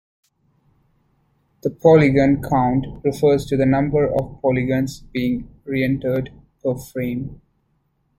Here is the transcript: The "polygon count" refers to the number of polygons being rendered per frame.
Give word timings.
The 1.61 1.69
"polygon 1.69 2.41
count" 2.41 2.87
refers 3.03 3.45
to 3.45 3.55
the 3.55 3.67
number 3.67 4.07
of 4.11 4.41
polygons 4.41 5.01
being 5.13 5.47
rendered 5.67 6.31
per 6.63 6.75
frame. 6.75 7.39